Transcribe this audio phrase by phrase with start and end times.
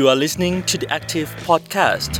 [0.00, 2.12] You are listening to the Active Podcast.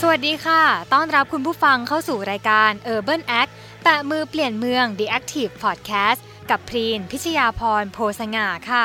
[0.00, 0.62] สวัสดีค่ะ
[0.92, 3.50] ต้อนรับคุณผู้ฟังเข้าสู่รายการ Urban Act
[3.84, 6.20] แตะมือเปลี่ยนเมือง The Active Podcast
[6.50, 8.84] กับพรีน พิชยาพร โพสง่าค่ะ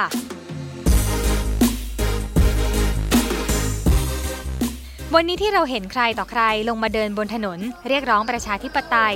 [5.15, 9.15] วันนี้ที่เราเห็นใครต่อใครลงมาเดินบนถนน เรียกร้องประชาธิปไตย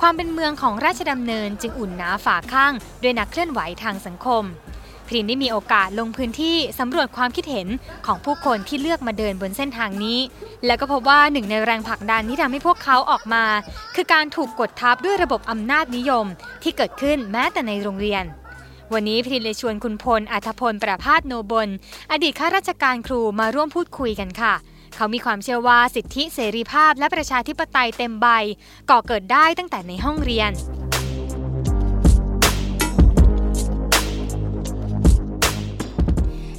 [0.00, 4.44] ความเป็นเมืองของราชดำเนินจึงอุ่นหนาฝาข้าง ด้วยนักเคลื่อนไหวทางสังคม
[5.08, 7.68] พรินได้มีโอกาสลงพื้นที่สำรวจความคิดเห็น
[8.06, 10.18] ของผู้คนที่เลือกมาเดินบนเส้นทางนี้
[10.66, 13.44] แล้วก็พบว่าหนึ่งในแรงผลักดันที่ทำให้พวกเขาออกมา
[13.94, 16.26] คือการถูกกดทับด้วยระบบอำนาจนิยม
[16.62, 18.24] ที่เกิดขึ้นแม้แต่ในโรงเรียน
[18.92, 21.68] วันนี้พรินเลยชวนคุณพลอัธพลประพาสโนบล
[22.12, 24.54] อดีตข้าราชการครูมาร่วมพูดคุยกันค่ะ
[24.96, 28.26] เขามีความเชื่อว่าสิทธิเสรีภาพและประชาธิปไตยเต็มใบ
[28.90, 30.52] ก่อเกิดได้ตั้งแต่ในห้องเรียน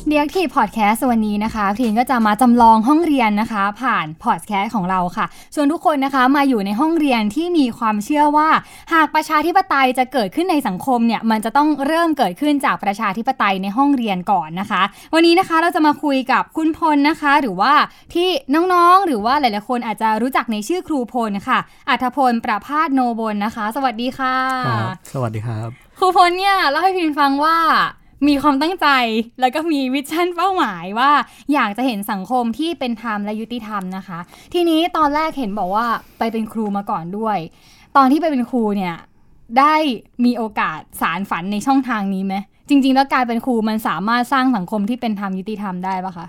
[0.09, 8.49] เดียกทีพอดแคสต์วันนี้นะคะพีนก็จะมาจำลองห้องเรียนนะคะ ผ่านพอดแคสต์ของเราค่ะชวนทุกคนนะคะมาอยู่ในห้องเรียนที่มีความเชื่อว่า
[8.93, 14.81] หากประชาธิปไตยจะเกิดขึ้นในสังคมเนี่ยมันจะต้องเริ่มเกิดขึ้นจากประชาธิปไตยในห้องเรียนก่อนนะคะ
[15.13, 17.73] วันนี้นะคะเราจะมาคุยกับคุณพลนะคะ หรือว่า
[18.13, 18.29] ที่
[18.73, 24.35] น้องๆหรือว่าหลายๆคนอาจจะรู้จักในชื่อครูพลค่ะอัธพลประพาสโนบลนะคะ สวัสดีค่ะ
[24.67, 27.57] ครับสวัสดีครับครูพลเนี่ยเล่าให้พินฟังว่า
[28.27, 28.87] มีความตั้งใจ
[29.39, 31.11] แล้วก็มีวิชั่นเป้าหมายว่า
[31.53, 34.19] อยากจะเห็นสังคมที่เป็นธรรมและยุติธรรมนะคะ
[34.53, 35.85] ทีนี้ตอนแรกเห็นบอกว่า
[36.19, 37.37] ไปเป็นครูมาก่อนด้วย
[37.97, 38.95] ตอนที่ไปเป็นครูเนี่ย
[39.59, 39.75] ได้
[40.25, 42.35] มีโอกาสสารฝันในช่องทางนี้ไหม
[42.69, 46.27] จริง ๆ แล้วการเป็นครูมันสามารถสร้างสังคมที่เป็นธรรมยุติธรรมได้ปะคะ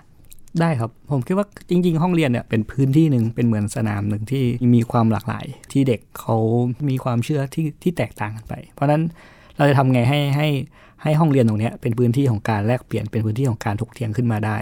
[0.60, 4.44] ได้ครับ ผมคิดว่าจริง ๆ ห้องเรียนเนี่ยเป็นพื้นที่หนึ่งเป็นเหมือนสนามหนึ่งที่
[4.74, 6.36] มีความหลากหลาย ที่เด็กเขา
[6.88, 9.02] มีความเชื่อที่ที่แตกต่างกันไป เพราะฉะนั้น
[9.56, 10.48] เราจะทำไงให้ให้
[11.02, 14.58] ให้ห้องเรียนตรงนี้เป็นพื้นที่ของการแลกเปลี่ยนเป็นพื้นที่ของการถกเถียงขึ้นมาได้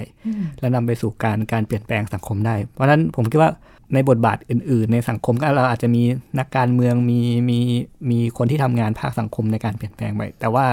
[0.60, 3.50] และนำไปสู่การการเปลี่ยนแปลงสังคมได้ เพราะฉะนั้นผมคิดว่า
[3.94, 6.02] ในบทบาทอื่น ๆ ในสังคมก็เราอาจจะมี
[6.38, 7.58] นักการเมืองมีมี
[8.10, 10.66] มีคนที่ทำงานภาคสังคมในการเปลี่ยนแปลงไปแต่ว่า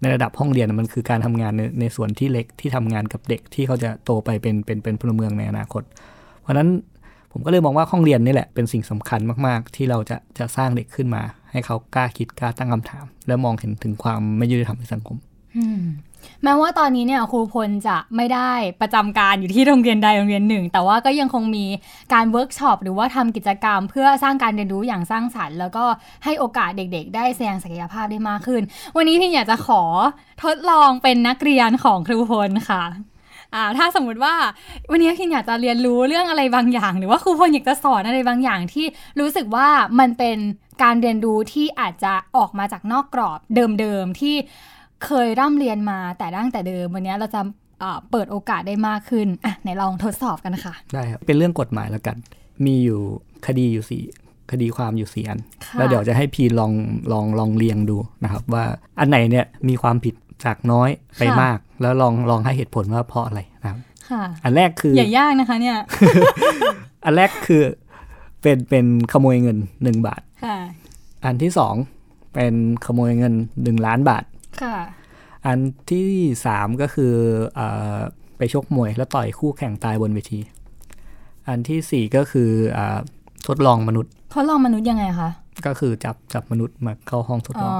[0.00, 5.82] ในระดับห้องเรียนมันคือการทำงานในในส่วนที่เล็กที่ทำงานกับเด็กที่เขาจะโตไปเป็นเป็นเป็นพลเมืองในอนาคต
[6.40, 6.68] เพราะฉะนั้น
[7.38, 15.16] ผมก็เลยมองว่าห้องเรียนนี่แหละเป็นสิ่งสำคัญมากๆ ที่เราจะจะสร้างเด็กขึ้นมา ให้เขากล้าคิดกล้าตั้งคำถาม และมองเห็นถึงความไม่ยุติธรรมในสังคม
[16.44, 21.64] แม้ว่าตอนนี้เนี่ยครูพลจะไม่ได้ประจำการอยู่ที่โรงเรียนใดโรงเรียนหนึ่ง แต่ว่าก็ยังคงมี
[22.14, 25.84] การเวิร์กช็อปหรือว่าทำกิจกรรม เพื่อสร้างการเรียนรู้อย่างสร้างสรรค์ แล้วก็
[26.24, 28.62] ให้โอกาสเด็กๆ ได้แสดงศักยภาพได้มากขึ้น
[28.96, 29.82] วันนี้พี่อยากจะขอ
[30.44, 32.82] ทดลองเป็นนักเรียนของครูพลค่ะ
[33.54, 34.34] อ่าถ้าสมมุติว่า
[34.90, 38.86] วันนี้พี่อยากจะเรียนรู้เรื่องอะไรบางอย่าง หรือว่าครูพลอยากจะสอนอะไรบางอย่างที่
[39.20, 39.68] รู้สึกว่า
[40.00, 40.38] มันเป็น
[40.82, 43.38] การเรียนรู้ที่อาจจะออกมาจากนอกกรอบ
[43.80, 44.34] เดิมๆที่
[45.04, 47.40] เคยร่ำเรียนมาแต่ดั้งแต่เดิมวันนี้เราจะ
[48.10, 52.16] เปิดโอกาสได้มากขึ้นอะไหนลองทดสอบกันค่ะ ได้ครับ เป็นเรื่องกฎหมายแล้วกัน
[52.64, 53.00] มีอยู่
[53.46, 54.02] คดีอยู่สี่
[54.50, 55.40] คดีความอยู่สี่อัน
[55.74, 56.72] แล้วเดี๋ยวจะให้พีลอง
[57.12, 58.64] ลองลองเรียงดูนะครับ ว่า
[59.00, 63.80] อันไหนเนี่ยมีความผิด จากน้อยไปมาก แล้วลองลองให้เหตุผลว่าเพราะอะไรนะครับ
[64.44, 65.76] อันแรกคือ อย่ายากนะคะเนี่ย
[67.04, 67.62] อันแรกคือ
[68.42, 70.20] เป็นเป็นขโมยเงินหนึ่งบาท
[71.24, 71.74] อันที่สอง
[72.34, 72.54] เป็น
[72.84, 74.24] ขโมยเงินหนึ่งล้านบาท
[74.62, 74.76] ค่ะ
[75.46, 75.58] อัน
[75.90, 76.08] ที่
[76.46, 77.12] สามก็คือ
[77.58, 77.60] อ
[78.38, 80.40] ไปชกมวยแล้วต่อยคู่แข่งตายบนเวที
[81.48, 82.80] อันที่สี่ก็คืออ
[83.48, 85.30] ทดลองมนุษย์ ทดลองมนุษย์ยังไงคะ
[85.66, 87.78] ก็คือจับจับมนุษย์มาเข้าห้องทดลอง อ๋อ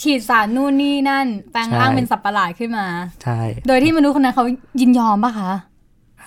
[0.00, 2.86] ฉีดสารนู่นนี่นั่น แปลงร่างเป็นสัตว์ประหลาดขึ้นมา
[3.22, 4.44] ใช่ โดยที่มนุษย์คนนั้นเขา
[4.80, 5.52] ยินยอมปะคะ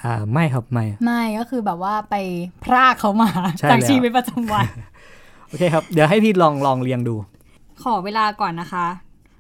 [0.04, 2.16] อ่า ไม่ครับ ไม่ ไม่ก็คือแบบว่าไป
[2.64, 3.30] พรากเขามา
[3.70, 4.66] จากชีวิตประจำวัน
[5.48, 7.16] โอเคครับ เดี๋ยวให้พี่ลองลองเรียงดู
[7.84, 8.86] ขอเวลาก่อนนะคะ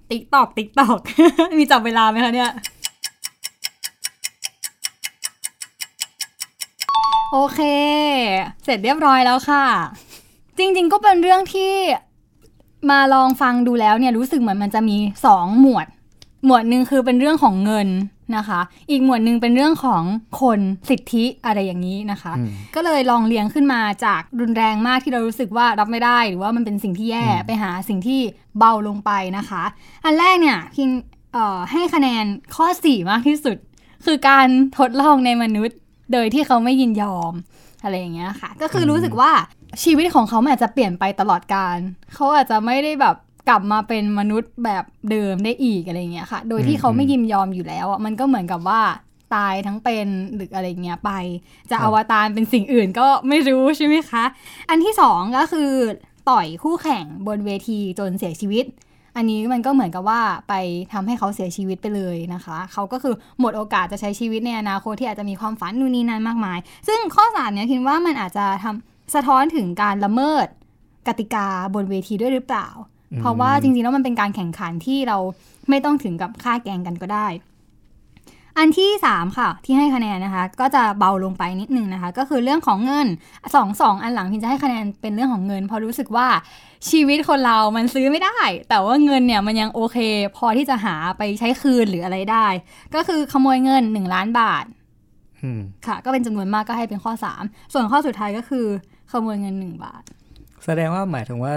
[0.09, 0.97] ติ๊กตอกติ๊กตอก
[1.59, 2.52] มีจับเวลาไหมคะเนี่ย
[7.34, 7.62] โอเค
[8.64, 9.66] เสร็จเรียบร้อยแล้วค่ะ
[10.59, 11.72] จริง ๆ ก็เป็นเรื่องที่
[12.90, 15.88] มาลองฟังดูแล้วเนี่ยรู้สึกเหมือนมันจะมีสองหมวด
[16.46, 17.90] หมวดหนึ่งคือเป็นเรื่องของเงิน
[18.38, 18.59] นะคะ
[18.91, 20.03] อีกหมวดหนึ่งเป็นเรื่องของ
[20.41, 20.59] คน
[20.90, 22.34] สิทธิอะไรอย่างนี้นะคะ
[22.76, 28.20] ก็เลยลองเรียงขึ้นมาจากรุนแรงมากที่เรารู้สึกว่ารับไม่ได้ หรือว่ามันเป็นสิ่งที่แย่ไปหาสิ่งที่
[28.58, 29.64] เบาลงไปนะคะ
[30.05, 30.90] อันแรกเนี่ยพิง
[31.72, 33.58] ให้คะแนนข้อ 4 มากที่สุด
[34.05, 34.47] คือการ
[34.78, 35.78] ทดลองในมนุษย์
[36.14, 37.34] โดยที่เขาไม่ยินยอม
[37.84, 39.32] อะไรอย่างเงี้ยค่ะ ก็คือรู้สึกว่า
[39.83, 41.77] ชีวิตของเขาอาจจะเปลี่ยนไปตลอดการ
[42.16, 43.16] เขาอาจจะไม่ได้แบบ
[43.49, 48.81] กลับมาเป็นมนุษย์แบบเดิมได้อีกอะไรเงี้ยค่ะ โดยที่เขาไม่ยินยอมอยู่แล้วอะมันก็เหมือนกับว่า
[49.35, 51.11] ตายทั้งเป็นหรืออะไรเงี้ยไป
[51.71, 54.23] จะอวตารเป็นสิ่งอื่นก็ไม่รู้ใช่ไหมคะ
[54.69, 55.71] อันที่สองก็คือ
[56.29, 58.66] ต่อยคู่แข่งบนเวทีจนเสียชีวิต
[59.16, 60.53] อันนี้มันก็เหมือนกับว่าไป
[60.93, 70.47] ทำให้เขาเสียชีวิตไปเลยนะคะ เขาก็คือหมดโอกาสจะใช้ชีวิตในอนาคตที่อาจจะมีความฝันนู่นนี่นั่นมากมาย ซึ่งข้อสามเนี่ยคิดว่ามันอาจจะทำ สะท้อนถึงการละเมิด
[71.08, 72.67] กติกาบนเวทีด้วยหรือเปล่า
[73.20, 75.17] เพราะว่าจริงๆแล้วมันเป็นการแข่งขันที่เรา
[75.70, 77.28] ไม่ต้องถึงกับฆ่าแกล้งกันก็ได้
[78.58, 83.08] อันที่สามค่ะ ที่ให้คะแนนนะคะ ก็จะเบาลงไปนิดนึงนะคะ ก็คือเรื่องของเงิน
[83.56, 86.28] สองสองอันหลังพิมจะให้คะแนนเป็นเรื่องของเงินเพราะรู้สึกว่า
[86.90, 88.38] ชีวิตคนเรามันซื้อไม่ได้
[88.70, 89.97] แต่ว่าเงินเนี่ยมันยังโอเค
[90.38, 92.47] พอที่จะหาไปใช้คืนหรืออะไรได้
[92.96, 94.66] ก็คือขโมยเงิน 1 ล้านบาท
[95.44, 97.12] อืมค่ะ ก็เป็นจำนวนมากก็ให้เป็นข้อ
[97.44, 98.66] 3 ส่วนข้อสุดท้ายก็คือ
[99.11, 100.03] ขโมยเงิน1บาท
[100.66, 101.53] แสดงว่าหมายถึงว่า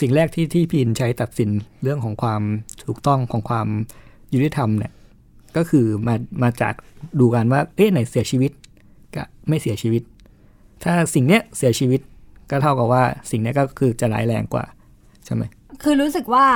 [0.00, 1.50] สิ่งแรกที่ที่พีนใช้ตัดสิน
[1.82, 2.42] เรื่องของความ
[2.86, 3.68] ถูกต้องของความ
[4.34, 4.92] ยุติธรรมเนี่ย
[5.56, 6.74] ก็คือมามาจาก
[7.20, 8.52] ดูกันว่า เอ๊ะไหนเสียชีวิต
[9.16, 10.02] กับไม่เสียชีวิต
[10.82, 12.00] ถ้าสิ่งเนี้ยเสียชีวิต
[12.50, 14.64] ก็เท่ากับว่าสิ่งเนี้ยก็คือจะร้ายแรงกว่า
[15.24, 15.42] ใช่ไหม
[15.82, 16.46] คือรู้สึกว่า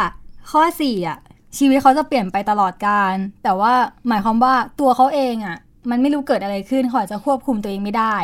[0.51, 1.19] ข้อ4อะ
[1.59, 3.15] ชีวิตเขาจะเปลี่ยนไปตลอดการ
[3.45, 3.73] แต่ว่า
[4.09, 5.59] หมายความว่าตัวเขาเองอะ
[5.91, 8.17] มันไม่รู้เกิดอะไรขึ้นเขาอาจจะควบคุมตัวเองไม่ได้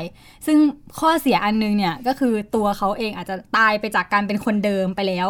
[0.46, 0.56] ซึ่ง
[0.98, 5.28] ข้อเสียอันนึงเนี่ยก็คือตัวเขาเองอาจจะตายไปจากการเป็นคนเดิมไปแล้ว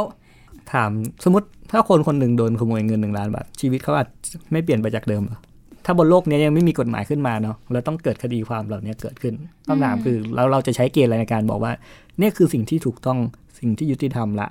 [0.73, 0.91] ถาม
[1.25, 4.09] สมมติถ้าคนคนหนึ่งโดนขโมยเงินหนึ่งล้านบาทชีวิตเขาอาจ
[4.53, 5.39] ไม่เปลี่ยนไปจากเดิมหรอ
[5.85, 9.35] ถ้าบนโลกนี้ยังไม่มีกฎหมายขึ้นมาเนาะแล้วต้องเกิดคดีความเหล่านี้เกิดขึ้น
[9.69, 11.73] คำถามคือเราเราจะใช้เกณฑ์อะไรในการบอกว่า
[12.19, 13.19] เนี่ยคือสิ่งที่ถูกต้อง
[13.59, 14.49] สิ่งที่ยุติธรรมละ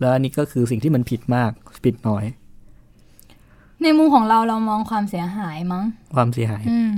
[0.00, 1.50] แล้วอันนี้ก็คือสิ่งที่มันผิดมาก
[1.84, 2.24] ผิดน้อย
[3.84, 5.84] ในมุมของเราเรามองความเสียหายมั้ง
[6.14, 6.96] ความเสียหาย อืม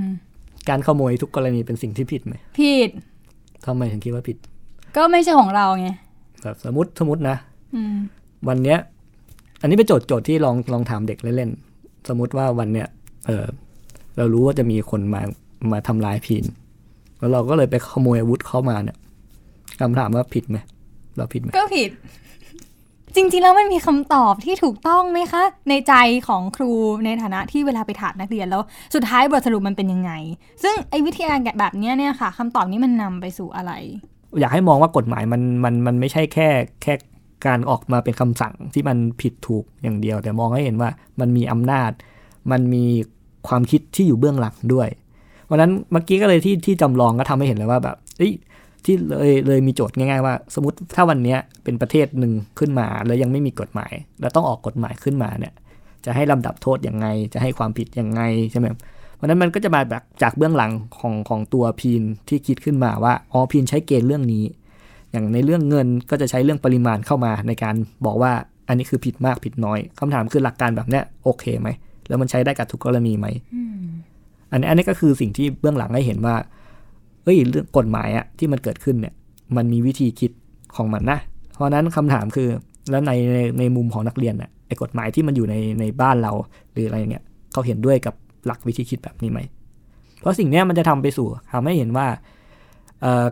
[0.69, 2.91] การขโมยทุกกรณีเป็นสิ่งที่ผิดไหมผิด
[3.67, 4.37] ทำไมถึงคิดว่าผิด
[4.97, 5.89] ก็ไม่ใช่ของเราไง
[6.43, 7.37] แบบสมมติสมมตินะ
[7.75, 7.97] อืม
[8.49, 8.79] วันเนี้ย
[9.61, 12.89] อันนี้เป็นโจทย์โจทย์ที่ลองลองถามเด็กเล่นๆสมมุติว่าวันเนี้ย
[13.27, 13.47] เออ
[14.17, 15.23] เรารู้ว่าจะมีคนมา
[15.73, 16.45] มาทำร้ายพีน
[17.19, 18.97] แล้วเราก็เลยไปขโมยอาวุธเข้ามาเนี่ย
[19.81, 20.59] คำถามว่าผิดไหม
[21.17, 21.91] เราผิดไหมก็ผิด
[23.17, 25.95] จริงๆแล้วมันมีคำตอบที่ถูกต้องไหมคะ ในใจ
[26.29, 26.73] ของครู
[27.05, 28.63] ในฐานะที่เวลาไปถามนักเรียนแล้ว
[28.95, 30.13] สุดท้ายบทสรุปมันเป็นยังไง
[30.63, 33.73] ซึ่งไอ้วิธีการแบบเนี้ยเนี่ยค่ะคำตอบนี้มันนำไปสู่อะไร
[34.41, 36.49] อยากให้มองว่ากฎหมายมันมันมันไม่ใช่แค่
[36.83, 36.95] แค่
[37.47, 40.91] การออกมาเป็นคำสั่งที่มันผิดถูกอย่างเดียว แต่มองให้เห็นว่า
[41.21, 41.91] มันมีอำนาจ
[42.51, 42.85] มันมี
[43.49, 44.89] ความคิดที่อยู่เบื้องหลังด้วย
[45.51, 48.33] วันนั้นเมื่อกี้ก็เลยที่ที่จำลองก็ทำให้เห็นเลยว่าแบบเอ้ย
[48.87, 55.53] ที่เลยเลยมีโจทย์ง่ายๆว่า สมมติถ้าวันเนี้ยเป็นประเทศหนึ่งขึ้นมา แล้วยังไม่มีกฎหมาย แล้วต้องออกกฎหมายขึ้นมาเนี่ย
[56.05, 58.67] จะให้ลำดับโทษยังไง จะให้ความผิดยังไงใช่ไหม
[59.15, 64.45] เพราะนั้นมันก็จะมาแบบจากเบื้องหลังของของตัวพีนที่คิดขึ้นมาว่าอ๋อพีนใช้เกณฑ์เรื่องนี้
[65.13, 67.75] อย่างในเรื่องเงินก็จะใช้เรื่องปริมาณเข้ามาในการ
[68.07, 68.33] บอกว่า
[68.69, 71.69] อันนี้คือผิดมากผิดน้อยคำถามคือหลักการแบบเนี้ยโอเคไหม
[72.09, 73.27] แล้วมันใช้ได้กับทุกกรณีไหม
[74.51, 76.35] อันนี้อันนี้ก็คือสิ่งที่เบื้องหลังให้เห็นว่า
[77.27, 79.15] เอ้ยเรื่องกฎหมายอะที่มันเกิดขึ้นเนี่ย
[79.57, 80.31] มันมีวิธีคิด
[80.77, 81.19] ของมันนะ
[81.55, 82.49] เพราะนั้นคำถามคือ
[82.91, 86.33] แล้วในในในมุมของนักเรียนน่ะไอ้กฎหมายที่มันอยู่ในในบ้านเรา
[86.73, 88.15] หรืออะไรเนี่ยเขาเห็นด้วยกับ
[88.47, 89.41] หลักวิธีคิดแบบนี้ไหม
[90.21, 92.07] เพราะสิ่งนี้มันจะทำไปสู่ทำให้เห็นว่า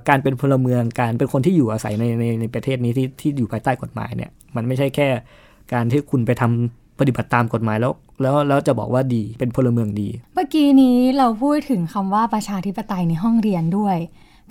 [0.09, 5.09] การเป็นพลเมืองการเป็นคนที่อยู่อาศัยในในในประเทศนี้ที่ที่อยู่ภายใต้กฎหมายเนี่ย มันไม่ใช่แค่
[5.73, 7.93] การที่คุณไปทำ ปฏิบัติตามกฎหมายแล้ว
[8.23, 13.99] แล้วแล้วจะบอกว่าดีเป็นพลเมืองดี เมื่อกี้นี้เราพูดถึงคำว่าประชาธิปไตยในห้องเรียนด้วย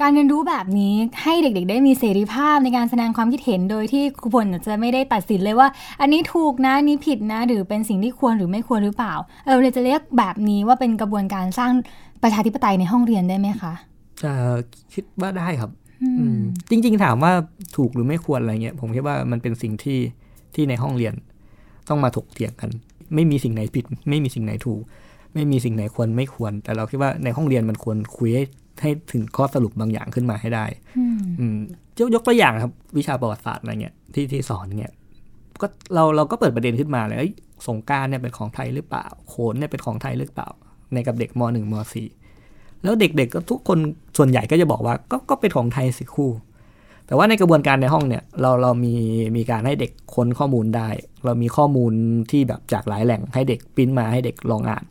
[0.01, 0.93] การเรียนรู้แบบนี้
[1.23, 5.67] ให้เด็กๆ ได้มีเสรีภาพในการแสดงความคิดเห็นโดยที่ครูพลจะไม่ได้ตัดสินเลยว่า
[6.01, 9.13] อันนี้ถูกนะอันนี้ผิดนะ หรือเป็นสิ่งที่ควรหรือไม่ควรหรือเปล่า
[9.47, 11.71] เราเลยจะเรียกแบบนี้ว่าเป็นกระบวนการสร้าง
[12.23, 13.73] ประชาธิปไตยในห้องเรียนได้ไหมคะ
[14.21, 14.31] จะ
[14.93, 15.71] คิดว่าได้ครับ
[16.03, 16.39] อืม
[16.69, 17.31] จริง ๆ ถามว่า
[17.77, 19.99] ถูกหรือไม่ควรอะไรเงี้ยผมคิดว่ามันเป็นสิ่งที่
[20.55, 21.13] ที่ในห้องเรียน
[21.89, 22.69] ต้องมาถกเถียงกัน
[23.15, 24.81] ไม่มีสิ่งไหนผิด ไม่มีสิ่งไหนถูก
[25.33, 28.43] ไม่มีสิ่งไหนควรไม่ควร แต่เราคิดว่าในห้องเรียนมันควรคุยให้
[28.81, 30.65] ให้ถึงข้อสรุปบางอย่างขึ้นมาให้ได้
[31.39, 31.57] อืม
[31.99, 34.93] ยกยกตัวอย่างครับ วิชาประวัติศาสตร์อะไรเงี้ยที่ที่สอนเงี้ย
[35.61, 37.33] ก็เราเราก็เปิดประเด็นขึ้นมาเลยเอ้ย
[37.67, 40.49] สงกรารเนี่ยเป็นของไทยหรือเปล่า โขนเนี่ยเป็นของไทยหรือเปล่า
[40.93, 42.07] ในกับเด็กมหนึ่งมสี่
[42.83, 43.79] แล้วเด็กๆก็ทุกคน
[44.17, 46.29] ส่วนใหญ่ก็จะบอกว่าก็ก็เป็นของไทยสิคู่
[47.13, 48.93] แต่ว่าในกระบวนการในห้องเนี่ยเราเรามี
[49.37, 50.89] มีการให้เด็กค้นข้อมูลได้
[51.25, 51.93] เรามีข้อมูล
[52.31, 54.83] ที่แบบจากหลายแหล่งให้เด็กปริ้นมาให้เด็กลองอ่าน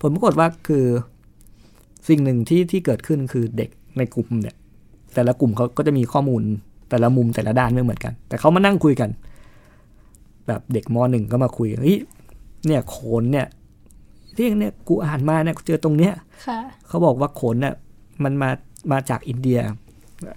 [0.00, 0.84] ผลปรากฏว่าคือ
[2.08, 4.56] สิ่งหนึ่งที่ที่เกิดขึ้นคือเด็กในกลุ่มเนี่ย
[5.14, 6.42] แต่ละกลุ่มเขาก็จะมีข้อมูล
[6.90, 9.10] แต่ละมุมแต่ละด้านไม่เหมือนกัน แต่เขามานั่งคุยกัน
[10.46, 11.96] แบบเด็กมหนึ่งก็มาคุยเฮ้ย
[12.66, 13.46] เนี่ยโขนเนี่ย
[14.36, 16.12] ที่เนี่ยกูอ่านมาเนี่ยเจอตรงเนี้ย
[16.46, 16.58] ค่ะ
[16.88, 17.74] เขาบอกว่าโขนเนี่ย
[18.24, 18.50] มันมา
[18.92, 19.60] มาจากอินเดีย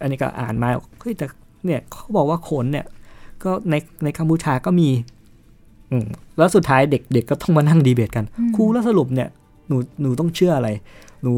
[0.01, 1.25] อันนี้ก็อ่านมาเฮ้ยแต่
[1.65, 2.85] เนี่ยเขาบอกว่าโขนเนี่ย
[3.43, 4.89] ก็ในในกัมพูชาก็มี
[5.91, 6.05] อืม
[6.37, 8.25] แล้วสุดท้ายเด็กเด็กก็ต้องมานั่งดีเบตกัน
[8.55, 9.29] ครูแล้วสรุปเนี่ย
[9.67, 10.69] หนูหนูต้องเชื่ออะไร
[11.23, 11.33] หนู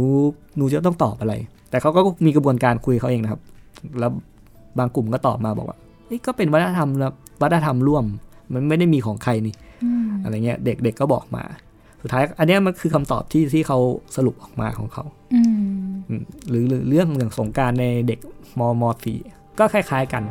[0.58, 1.34] หนูจะต้องตอบอะไร
[1.70, 3.42] แต่เขาก็มีกระบวนการคุยเขาเองนะครับ
[4.00, 4.12] แล้ว
[4.80, 8.06] บางกลุ่มก็ตอบมาบอกว่าเอ้ยก็เป็นวัฒนธรรมนะวัฒนธรรมร่วม
[8.54, 9.54] มันไม่ได้มีของใครนี่
[9.84, 11.44] อืมอะไรเงี้ย เด็กเด็กก็บอกมา
[12.02, 13.80] สุดท้าย อันเนี้ยมันคือคำตอบที่ที่เขา
[14.16, 15.04] สรุปออกมาของเขา
[15.34, 15.79] อืมอืม
[16.50, 18.20] หรือหรือเรื่องอย่างสงกรารในเด็ก
[18.60, 19.20] มมสี่
[19.60, 20.24] ก็คล้าย ๆกัน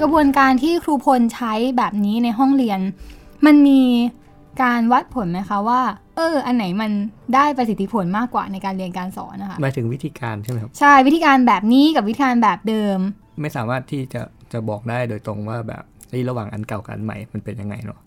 [0.00, 2.80] กระบวนการที่ครูพลใช้แบบนี้ในห้องเรียน
[3.46, 3.82] มันมี
[4.62, 5.82] การวัดผลไหมคะว่า
[6.16, 6.90] เออ อันไหนมัน
[7.34, 12.98] ได้ประสิทธิผลมากกว่าในการเรียนการสอนนะคะหมายถึงวิธีการใช่ไหมครับ ใช่วิธีการแบบนี้กับวิธีการแบบเดิม
[13.40, 15.95] ไม่สามารถที่จะจะบอกได้โดยตรงว่าแบบเฮ้ย
[16.28, 17.98] ระหว่างอันเก่ากับอันใหม่มันเป็นยังไงเนาะ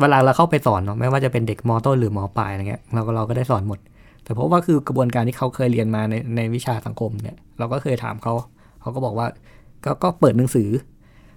[0.00, 3.78] เวลาเราเข้าไปสอนเนาะไม่ว่าจะเป็นเด็กมต้นหรือมปลายอะไรเงี้ยเราก็เราก็ได้สอนหมด
[4.24, 8.32] แต่เพราะว่าคือกระบวนการที่เขาเคยเรียนมาในในวิชาสังคมเนี่ย เราก็เคยถามเขา
[8.80, 9.26] เขาก็บอกว่า
[9.84, 10.68] ก็ก็เปิดหนังสือ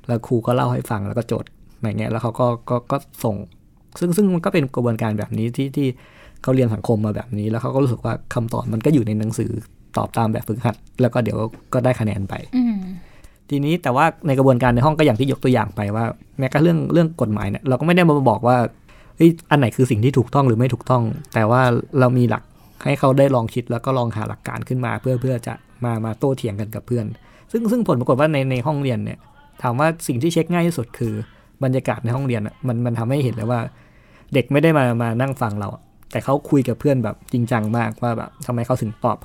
[0.07, 3.35] แล้วครูก็เล่าให้ฟังแล้วก็โจทย์อะไรเงี้ยแล้วเขาก็ก็ก็ส่ง
[3.99, 5.87] ซึ่งซึ่งมันก็เป็นกระบวนการแบบนี้ที่ที่
[6.43, 9.51] เขาเรียนสังคมมาแบบนี้ แล้วเขาก็รู้สึกว่าคำตอบมันก็อยู่ในหนังสือ
[9.97, 11.37] ตอบตามแบบฝึกหัด แล้วก็เดี๋ยว
[11.73, 12.63] ก็ได้คะแนนไปอื
[13.49, 16.05] ทีนี้แต่ว่าในกระบวนการในห้องก็อย่างที่ยกตัวอย่างไปว่า
[16.39, 18.57] แม้กระทั่งเรื่องเรื่องกฎหมายเนี่ยเราก็ไม่ได้มาบอกว่า
[19.17, 21.03] เฮ้ยอันไหนคือสิ่งที่ถูกต้องหรือไม่ถูกต้อง
[21.33, 21.61] แต่ว่า
[21.99, 22.43] เรามีหลัก
[22.83, 25.53] ให้เขาได้ลองคิดแล้วก็ลองหาหลักการขึ้นมา เพื่อเพื่อจะ
[25.85, 27.05] มามาโต้เถียงกันกับเพื่อน
[27.51, 29.19] ซึ่งซึ่งผลปรากฏว่าในในห้องเรียนเนี่ย
[29.61, 31.13] ถามว่าสิ่งที่เช็คง่ายที่สุดคือ
[31.63, 33.59] บรรยากาศในห้องเรียนมันมันทำให้เห็นเลยว่า
[34.33, 35.69] เด็กไม่ได้มามานั่งฟังเรา
[36.11, 39.17] แต่เขาคุยกับเพื่อนแบบจริงจังมากว่าแบบทำไมเขาถึงตอบ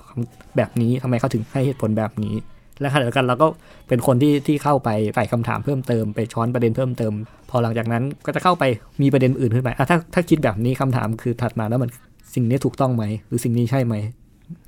[0.57, 2.35] แบบนี้ทำไมเขาถึงให้เหตุผลแบบนี้
[2.81, 3.47] และขณะเดียวกันเราก็
[3.89, 7.13] เป็นคนที่ที่เข้าไปใส่คำถามเพิ่มเติมไปช้อนประเด็นเพิ่มเติม
[7.51, 8.65] พอหลังจากนั้นก็จะเข้าไป
[9.03, 11.91] มีประเด็นอื่นขึ้นไปอะถ้าถ้าคิดแบบนี้คำถามคือถัดมาแล้วมัน
[12.35, 13.95] สิ่งนี้ถูกต้องไหมหรือสิ่งนี้ใช่ไหม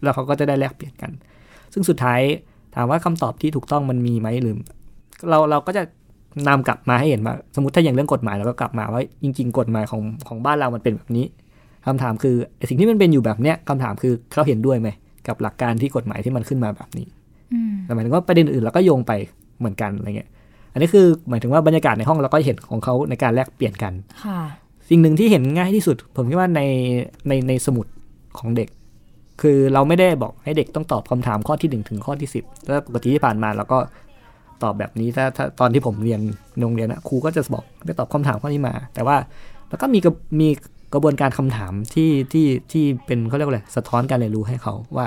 [0.03, 1.11] แล้วเขาก็จะได้แลกเปลี่ยนกัน
[1.73, 2.21] ซึ่งสุดท้าย
[2.75, 4.57] ถามว่าคำตอบที่ถูกต้องมันมีไหมหรือ
[5.31, 5.83] เราเราก็จะ
[6.49, 11.27] นำกลับมาให้เห็นว่าสมมติถ้าอย่างเรื่องกฎหมายเราก็กลับมาว่าจริง ๆ กฎหมายของของบ้านเรามันเป็นแบบนี้
[11.87, 12.37] คำถามคือ
[12.69, 14.89] สิ่งที่มันเป็นอยู่แบบเนี้ยคำถามคือเขาเห็นด้วยไหม
[15.29, 17.07] กับหลักการที่กฎหมายที่มันขึ้นมาแบบนี้
[17.85, 19.13] แต่หมายถึงว่าประเด็นอื่นเราก็โยงไป
[19.59, 20.29] เหมือนกันอะไรเงี้ย
[20.73, 23.93] อันนี้คือหมายถึงว่าบรรยากาศในห้องเราก็เห็นของเขาในการแลกเปลี่ยนกัน
[24.25, 24.41] ค่ะ
[24.89, 26.61] สิ่งหนึ่งที่เห็นง่ายที่สุด ผมคิดว่าใน
[27.29, 27.87] ในในสมุด
[28.39, 28.69] ของเด็ก
[29.43, 33.79] คือเราไม่ได้บอกให้เด็กต้องตอบคำถามข้อที่หนึ่งถึงข้อที่สิบแล้วปกติที่ผ่านมาเราก็
[34.63, 36.21] ตอบแบบนี้ถ้าถ้าตอนที่ผมเรียน
[36.61, 39.17] โรงเรียนอะครูก็จะบอกได้ตอบคำถามข้อนี้มา แต่ว่า
[39.69, 40.49] แล้วก็มีกระมี
[40.95, 45.07] กระบวนการคำถามที่ที่ที่เป็นเขาเรียกว่าอะไรสะท้อนการเรียนรู้ให้เขาว่า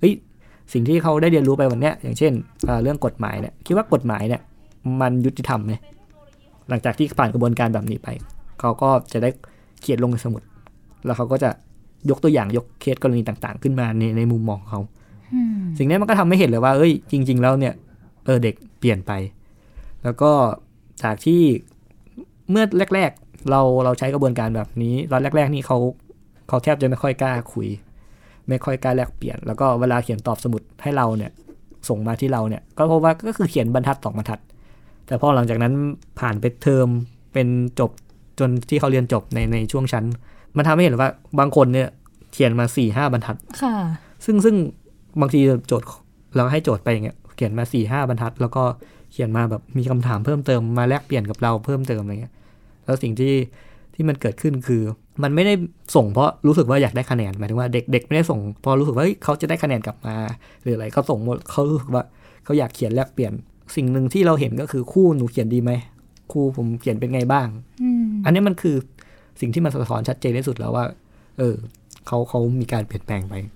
[0.00, 0.12] เฮ้ย
[0.72, 2.32] สิ่งที่เขาได้เรียนรู้ไปวันเนี้ยอย่างเช่น
[2.66, 4.40] เอ่อเรื่องกฎหมายเนี่ยคิดว่ากฎหมายเนี่ย
[5.00, 5.72] มันยุติธรรมไหม
[6.68, 8.08] หลังจากที่ผ่านกระบวนการแบบนี้ไป
[8.60, 9.30] เขาก็จะได้
[9.80, 10.42] เขียนลงในสมุด
[11.04, 11.50] แล้วเขาก็จะ
[12.10, 14.80] ยกตัวอย่างยกเคสกรณีต่างๆ ขึ้นมาในในมุมมองของเขา
[15.34, 17.74] อืมสิ่งนี้มันก็ทำให้เห็นเลยว่าเอ้ยจริง ๆ แล้วเนี่ย
[18.24, 19.12] เออเด็กเปลี่ยนไป
[20.04, 20.30] แล้วก็
[21.02, 21.42] จากที่
[22.50, 25.78] เมื่อแรก ๆ เราเราใช้กระบวนการแบบนี้ตอนแรก ๆ นี่เขา
[26.48, 27.68] เขาแทบจะไม่ค่อยกล้าคุย
[28.48, 31.30] ไม่ค่อยกล้าแลกเปลี่ยน แล้วก็เวลาเขียนตอบสมุดให้เราเนี่ย
[31.88, 34.40] ส่งมาที่เราเนี่ย ก็เพราะว่าก็คือเขียนบรรทัดสองบรรทัด
[35.06, 35.72] แต่พอหลังจากนั้น
[36.20, 36.88] ผ่านไปเทอม
[37.32, 37.48] เป็น
[37.80, 37.90] จบ
[38.38, 40.04] จนที่เขาเรียนจบในในช่วงชั้น
[40.56, 41.88] มันทำให้เห็นว่าบางคนเนี่ย
[42.32, 43.74] เขียนมาสี่ห้าบรรทัด ค่ะ
[44.24, 44.56] ซึ่งซึ่ง
[45.20, 45.86] บางทีโจทย์
[46.36, 48.62] เราให้โจทย์ไปอย่างเงี้ยเขียนมาสี่ห้าบรรทัด แล้วก็
[49.12, 52.34] เขียนมาแบบมีคำถามเพิ่มเติมมาแลกเปลี่ยนกับเราเพิ่มเติมอะไรเงี้ย
[52.84, 53.34] แล้วสิ่งที่
[53.96, 54.82] ที่มันเกิดขึ้นคือ
[55.22, 55.54] มันไม่ได้
[55.94, 60.16] ส่งเพราะรู้สึกว่าอยากได้คะแนนหมายถึงว่าเด็กเด็กไม่ได้ส่งเพราะรู้สึกว่าเฮ้ยเขาจะได้คะแนนกลับมา
[60.62, 62.02] หรืออะไรเขาส่งหมดเขารู้สึกว่า
[62.44, 63.32] เขาอยากเขียนแลกเปลี่ยน
[63.76, 65.72] สิ่งหนึ่งที่เราเห็นก็คือคู่หนูเขียนดีไหม
[66.32, 67.48] ครูผมเขียนเป็นไงบ้าง
[67.82, 68.76] อืมอันนี้มันคือ
[69.40, 70.84] สิ่งที่มันสะท้อนชัดเจนที่สุดแล้วว่า
[71.38, 71.54] เออ
[72.06, 73.55] เขาเขามีการเปลี่ยนแปลงไปอืม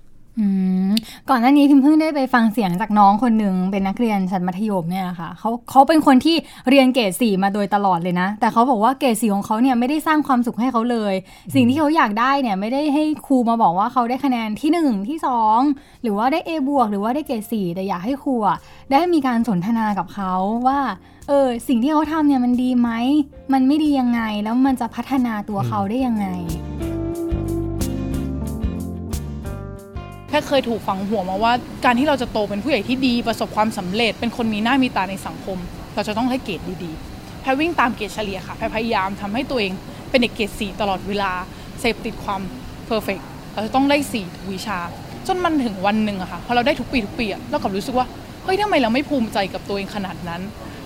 [1.29, 6.35] ก่อนหน้านี้พิมเพิ่งได้ไปฟังเสียงจากน้องคนหนึ่งเป็นนักเรียนชั้นมัธยมเนี่ยค่ะเขาเขาเป็นคนที่
[6.69, 11.13] เรียนเกรดสี่มาโดยตลอดเลยนะ แต่เขาบอกว่าเกรดสี่ของเขาเนี่ยไม่ได้สร้างความสุขให้เขาเลย
[11.55, 15.59] สิ่งที่เขาอยากได้เนี่ยไม่ได้ให้ครูมาบอกว่าเขาได้คะแนนที่หนึ่งที่สอง
[16.03, 18.35] หรือว่าได้ A บวกหรือว่าได้เกรดสี่แต่อยากให้ครู
[18.91, 20.33] ได้มีการสนทนากับเขา
[20.67, 20.79] ว่า
[21.27, 22.89] เออสิ่งที่เขาทำเนี่ยมันดีไหม
[23.53, 26.27] มันไม่ดียังไงแล้วมันจะพัฒนาตัวเขาได้ยังไง
[30.31, 31.53] แค่เคยถูกฝังหัวมาว่า
[31.85, 35.57] การที่เราจะโตเป็นผู้ใหญ่ที่ดีประสบความสำเร็จ เป็นคนมีหน้ามีตาในสังคม
[35.95, 39.71] เราจะต้องให้เกรดดีๆแพรวิ่งตามเกรดเฉลี่ยค่ะแพรพยายามทำให้ตัวเอง
[40.09, 41.31] เป็นเด็กเกรดสี่ตลอดเวลา
[41.79, 42.41] เสพติดความ
[42.85, 43.19] เพอร์เฟก
[43.53, 44.79] เราจะต้องได้สี่ทุกวิชา
[45.27, 48.05] จนมันถึงวันหนึ่งอะค่ะพอเราได้ทุกปีทุกปีอะเรากลับรู้สึกว่า
[48.43, 50.41] เฮ้ยทำไมเราไม่ภูมิใจกับตัวเองขนาดนั้น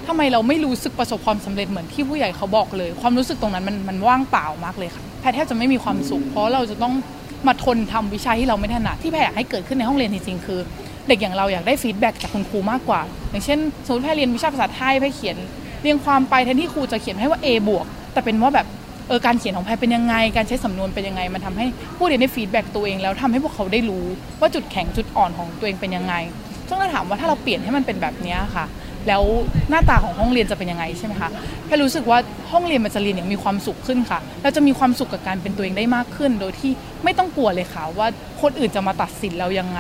[0.07, 6.93] ทำไมเราไม่รู้สึกประสบความสำเร็จเหมือนที่ผู้ใหญ่เขาบอกเลย ความรู้สึกตรงนั้นมันมันว่างเปล่ามากเลยค่ะแพรแทบจะไม่มีความสุข เพราะเราจะต้อง
[7.47, 10.59] มาทนทำวิชาที่เราไม่ถนัดที่แพรอยากให้เกิดขึ้นในห้องเรียนจริงๆคือ
[11.07, 15.37] เด็กอย่างเราอยากได้ feedback จากคุณครูมากกว่า อย่างเช่นสมมติแพรเรียนวิชาภาษาไทยแพรเขียน
[15.81, 18.67] เรียงความไปแทนที่ครูจะเขียนให้ว่า A บวกแต่เป็นว่าแบบ
[19.07, 21.65] เออการเขียนของแพรเป็นยังไง การใช้สำนวนเป็นยังไง มันทำให้
[21.97, 24.05] ผู้เรียนได้ feedback ตัวเองแล้วทำให้พวกเขาได้รู้
[24.39, 26.13] ว่าจุดแข็งจุดอ่อนของตัวเองเป็นยังไง
[26.67, 28.65] ซึ่งเราถามว่าถ้าเราเปลี่ยนให้มันเป็นแบบนี้ค่ะ
[29.07, 29.23] แล้ว
[29.69, 31.29] หน้าตาของห้องเรียนจะเป็นยังไงใช่ไหมคะ
[31.65, 32.17] แพรรู้สึกว่า
[32.51, 36.71] ห้องเรียนมันจะเรียนอย่างมีความสุขขึ้นค่ะเราจะมีความสุขกับการเป็นตัวเองได้มากขึ้น โดยที่
[37.03, 38.07] ไม่ต้องกลัวเลยค่ะว่า
[38.41, 39.79] คนอื่นจะมาตัดสินเรายังไง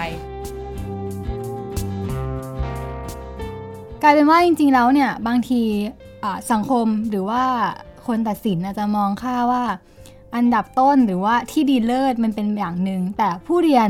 [4.01, 5.61] กลายเป็นว่าจริง ๆ แล้วเนี่ยบางที
[6.51, 7.43] สังคมหรือว่า
[8.07, 9.63] คนตัดสินอาจจะมองค่าว่า
[10.35, 13.89] อันดับต้นหรือว่าที่ดีเลิศมันเป็นอย่างหนึ่งแต่ผู้เรียน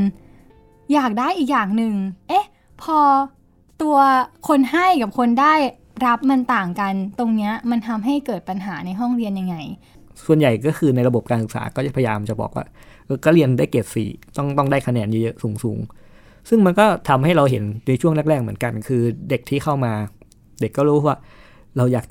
[0.94, 1.94] อยากได้อีกอย่างหนึ่ง
[2.30, 2.46] เอ๊ะ
[2.82, 2.98] พอ
[3.82, 3.98] ตัว
[4.48, 5.54] คนให้กับคนได้
[6.06, 9.56] รับมันต่างกัน ตรงเนี้ยมันทำให้เกิดปัญหาในห้องเรียนยังไง
[10.26, 12.66] ส่วนใหญ่ก็คือในระบบการศึกษาก็จะพยายามจะบอกว่า
[13.26, 19.94] ก็เรียนได้เกรดสี่ต้องต้องได้คะแนนเยอะๆสูงๆ ซึ่งมันก็ทำให้เราเห็นในช่วงแรก ๆ เหมือนกัน คือเด็กที่เข้ามา
[20.62, 21.18] เด็กก็รู้ว่า
[21.78, 22.06] เราอยาก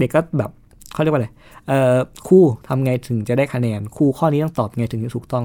[0.00, 0.50] เด็กก็แบบ
[0.92, 1.28] เขาเรียกว่าอะไร
[1.68, 1.96] เอ่อ
[2.28, 5.44] ครูทำไงถึงจะได้คะแนนครูข้อนี้ต้องตอบไงถึงจะถูกต้อง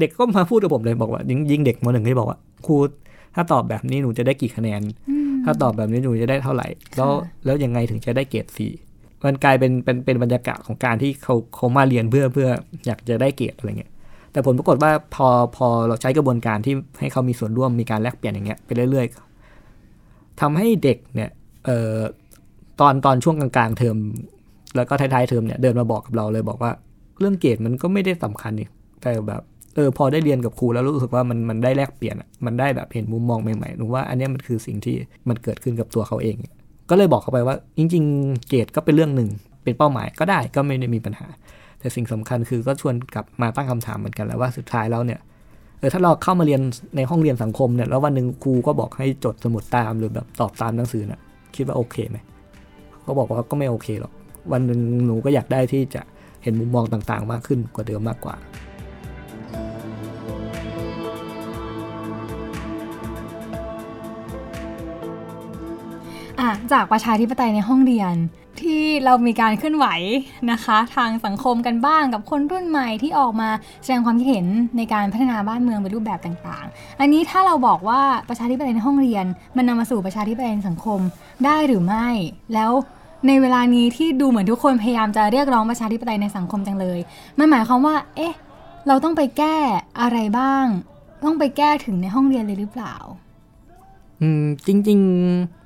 [0.00, 2.76] เด็กก็มาพูดกับผมเลยบอกว่า ยิ่งยิ่งเด็กมหนึ่งที่บอกว่าครู
[3.34, 4.82] ถ้าตอบแบบนี้หนูจะได้กี่คะแนน
[5.44, 7.10] ถ้าตอบแบบนี้หนูจะได้เท่าไหร่ แล้ว
[7.44, 8.72] แล้วยังไงถึงจะได้เกรดสี่
[9.24, 12.48] มันกลายเป็นเป็นเป็นบรรยากาศของการที่เขาเขามาเรียนเพื่อเพื่อ
[12.86, 13.92] อยากจะได้เกรดอะไรเงี้ย
[14.32, 21.30] แต่ผลปรากฏว่าพอพอเราใช้กระบวนการที่ให้เขามีส่วนร่วมมีการแลกเปลี่ยนอย่างเงี้ยไปเรื่อยๆทำให้เด็กเนี่ย
[21.64, 21.98] เอ่อ
[22.80, 23.96] ตอนตอนช่วงกลางๆเทอม
[24.76, 26.72] แล้วก็ท้ายๆเทอมเนี่ยเดินมาบอกกับเราเลยบอกว่า
[27.18, 28.68] เรื่องเกรดมันก็ไม่ได้สำคัญนี่
[29.02, 29.42] แต่แบบ
[29.74, 34.96] เออพอได้เรียนกับครูแล้วรู้สึกว่ามันมันได้แลกเปลี่ยนอะมันได้แบบเห็นมุมมองใหม่ๆหนูว่าอันนี้มันคือสิ่งที่
[35.28, 36.36] มันเกิดขึ้นกับตัวเขาเอง
[36.90, 39.28] ก็เลยบอกเขาไปว่า จริง ๆ เกรดก็เป็นเรื่องหนึ่ง
[39.64, 41.26] เป็นเป้าหมายก็ได้ก็ไม่ได้มีปัญหา
[41.80, 45.20] แต่สิ่งสำคัญคือก็ชวนกลับมาตั้งคำถามเหมือนกันแล้วว่าสุดท้ายแล้วเนี่ย
[45.78, 46.60] เออถ้าเราเข้ามาเรียน
[46.96, 51.20] ในห้องเรียนสังคมเนี่ยแล้ววันหนึ่งครูก็บอกให้จดสมุดตามหรือแบบตอบตามหนังสือน่ะ
[51.56, 52.18] คิดว่าโอเคไหม
[53.02, 54.12] เขาบอกว่าก็ไม่โอเคหรอก
[54.52, 56.02] วันหนึ่งหนูก็อยากได้ที่จะ
[56.42, 58.34] เห็นมุมมองต่างๆ มากขึ้นกว่าเดิมมากกว่า
[66.44, 68.14] อะจากประชาธิปไตยในห้องเรียน
[68.60, 69.86] ที่เรามีการเคลื่อนไหว
[70.50, 73.48] นะคะ ทางสังคมกันบ้างกับคนรุ่นใหม่ที่ออกมา
[73.82, 79.24] แสดงความคิดเห็นในการพัฒนาบ้านเมืองเป็นรูปแบบต่างๆ อันนี้ถ้าเราบอกว่าประชาธิปไตยในห้องเรียน
[79.56, 81.00] มันนำมาสู่ประชาธิปไตยในสังคม
[81.44, 82.08] ได้หรือไม่
[82.54, 82.72] แล้ว
[83.26, 86.98] ในเวลานี้ที่ดูเหมือนทุกคนพยายามจะเรียกร้องประชาธิปไตยในสังคมจังเลย
[87.38, 88.34] มันหมายความว่า เอ๊ะ
[88.88, 89.56] เราต้องไปแก้
[90.00, 90.66] อะไรบ้าง
[91.24, 92.94] ต้องไปแก้ถึงในห้องเรียนเลยหรือเปล่า
[94.20, 95.00] อืม จริง
[95.32, 95.63] ๆ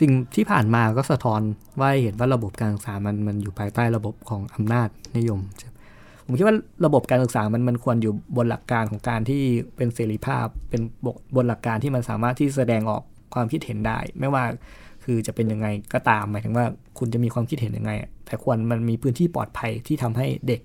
[0.00, 1.40] สิ่งที่ผ่านมาก็สะท้อน
[1.78, 5.74] ว่าให้เห็นว่าระบบการศึกษามันมันอยู่ภายใต้ระบบของอำนาจนิยมใช่ไหม
[6.24, 9.42] ผมคิดว่าระบบการศึกษามันมันควรอยู่บนหลักการของการที่
[9.76, 13.02] เป็นเสรีภาพ เป็นบกบนหลักการที่มันสามารถที่แสดงออก
[13.34, 14.44] ความคิดเห็นได้ ไม่ว่า
[15.04, 16.66] คือจะเป็นยังไงก็ตามหมายถึงว่า
[16.98, 20.60] คุณจะมีความคิดเห็นยังไงอะแต่ควรมันมีพื้นที่ปลอดภัยที่ทำให้เด็ก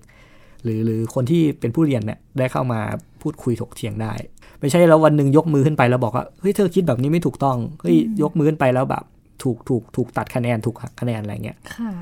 [0.62, 2.80] หรือหรือคนที่เป็นผู้เรียนเนี่ยได้เข้ามา
[3.22, 4.12] พูดคุยถกเถียงได้
[4.60, 9.04] ไม่ใช่แล้ววันหนึ่งยกมือขึ้นไปแล้วบอกว่าเฮ้ยเธอคิดแบบนี้ไม่ถูกต้องเฮ้ยยกมือขึ้นไปแล้วแบบ
[9.46, 11.92] ถูกถูกถูกตัดคะแนนถูกหักคะแนนอะไรเงี้ยค่ะ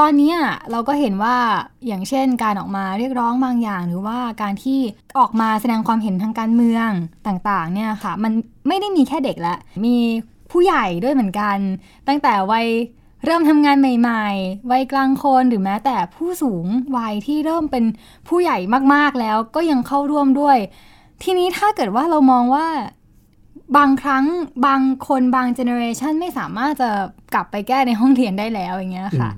[0.00, 0.32] ตอนนี้
[0.70, 1.36] เราก็เห็นว่า
[1.86, 4.78] อย่างเช่นการออกมาเรียกร้องบางอย่าง หรือว่าการที่
[5.18, 6.88] ออกมาแสดงความเห็นทางการเมือง
[7.26, 8.32] ต่างๆ เนี่ยค่ะ มัน
[8.68, 9.96] ไม่ได้มีแค่เด็กละมี
[10.50, 11.56] ผู้ใหญ่ด้วยเหมือนกัน
[12.08, 12.66] ตั้งแต่วัย
[13.24, 17.84] เริ่มทำงานใหม่ๆ วัยกลางคนหรือแม้แต่ผู้สูงวัยที่เริ่มเป็น
[18.28, 18.58] ผู้ใหญ่
[18.94, 20.58] มากๆแล้วก็ยังเข้าร่วมด้วย
[21.22, 22.66] ทีนี้ถ้าเกิดว่าเรามองว่า
[23.76, 24.24] บางครั้ง
[24.66, 26.90] บางคนบางเจเนอเรชันไม่สามารถจะ
[27.34, 29.30] กลับไปแก้ในห้องเรียนได้แล้วอย่างเงี้ยค่ะ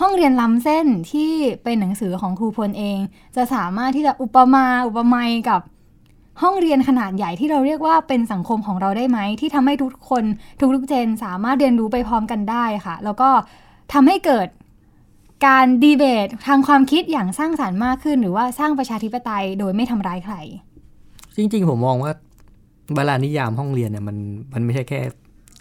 [0.00, 1.32] ห้องเรียนล้ำเส้นที่
[1.64, 2.98] เป็นหนังสือของครูพลเอง
[3.36, 5.60] จะสามารถที่จะอุปมาอุปไมยกับ
[6.42, 10.24] ห้องเรียนขนาดใหญ่ที่เราเรียกว่าเป็นสังคมของเราได้ไหม ที่ทำให้ทุกคน
[10.74, 13.30] ทุกๆเจนสามารถเรียนรู้ไปพร้อมกันได้ค่ะ แล้วก็
[13.92, 14.48] ทำให้เกิด
[15.46, 20.34] การดีเบตทางความคิดอย่างสร้างสารรค์มากขึ้น หรือว่าสร้างประชาธิปไตยโดยไม่ทำร้ายใคร
[21.36, 22.12] จริงๆ ผมมองว่า
[22.96, 24.16] เวลานิยามห้องเรียนเนี่ยมัน
[24.52, 25.00] มันไม่ใช่แค่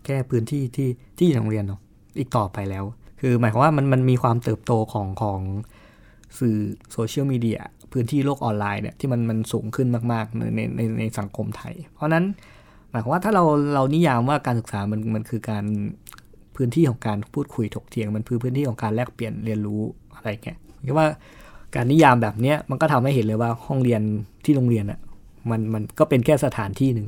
[0.05, 1.81] แค่พื้นที่ที่ที่โรงเรียนเนาะ
[2.19, 2.83] อีกต่อไปแล้ว
[3.21, 5.39] คือหมายความว่ามันมันมีความเติบโตของของ
[6.39, 6.57] สื่อ
[6.91, 7.59] โซเชียลมีเดีย
[7.91, 12.25] พื้นที่โลกออนไลน์เนี่ยที่มันมันสูงขึ้นมากๆในในในในสังคมไทย เพราะนั้น
[12.91, 15.63] หมายความว่าถ้าเราเรานิยามว่าการศึกษามันมันคือการ
[16.55, 19.81] พื้นที่ของการพูดคุยถกเถียง มันคือพื้นที่ของการแลกเปลี่ยนเรียนรู้
[20.15, 21.07] อะไรเงี้ยคิดว่า
[21.75, 24.01] การนิยามแบบเนี้ยมันก็ทำให้เห็นเลยว่าห้องเรียน
[24.45, 24.99] ที่โรงเรียนอะ
[25.49, 27.07] มันมันก็เป็นแค่สถานที่หนึ่ง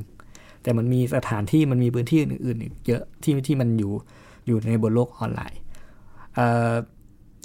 [0.63, 3.93] แต่มันมีสถานที่มันมีพื้นที่อื่นๆอีกเยอะที่ที่มันอยู่
[4.47, 5.59] อยู่ในบนโลกออนไลน์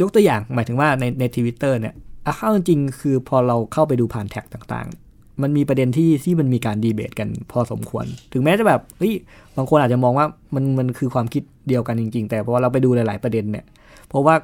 [0.00, 1.94] ยกตัวอย่างหมายถึงว่าในในทวิตเตอร์เนี่ย
[2.26, 9.14] อะเข้าจริงคือพอเราเข้าไปดูผ่านแท็กต่างๆ มันมีประเด็นที่ที่มันมีการดีเบตกันพอสมควร ถึงแม้จะแบบเฮ้ย
[9.56, 13.64] บางคนอาจจะมองว่ามันมันคือความคิดเดียวกันจริง ๆ แต่พอเราไปดูหลาย ๆประเด็นเนี่ย
[14.08, 14.34] เพราะว่า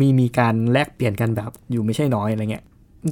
[0.00, 2.64] มีมีการแลกเปลี่ยนกันแบบอยู่ไม่ใช่น้อยอะไรเงี้ย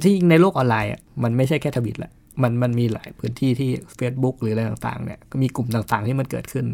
[0.03, 2.11] ที่ในโลกออนไลน์อะมันไม่ใช่แค่ทวิตแหละ
[2.41, 3.69] มันมันมีหลายพื้นที่ที่
[3.99, 6.65] Facebook หรืออะไรต่างๆเนี่ยก็มีกลุ่มต่างๆที่มันเกิดขึ้น